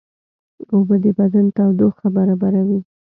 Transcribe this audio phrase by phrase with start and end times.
[0.73, 2.79] اوبه د بدن تودوخه برابروي